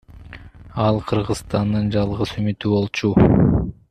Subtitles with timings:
[0.85, 3.13] Ал Кыргызстандын жалгыз үмүтү болчу.